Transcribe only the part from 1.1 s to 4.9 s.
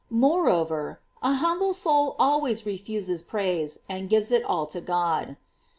an humble soul also refuses praise, and gives it all to